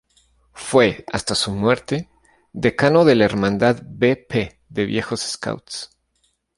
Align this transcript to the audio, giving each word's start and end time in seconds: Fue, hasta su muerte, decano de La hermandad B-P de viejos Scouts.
Fue, 0.55 1.05
hasta 1.13 1.35
su 1.35 1.51
muerte, 1.51 2.09
decano 2.53 3.05
de 3.05 3.13
La 3.13 3.23
hermandad 3.25 3.83
B-P 3.85 4.59
de 4.67 4.85
viejos 4.87 5.21
Scouts. 5.21 5.95